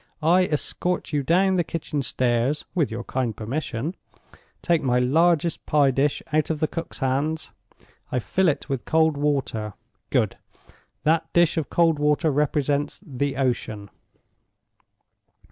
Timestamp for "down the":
1.21-1.63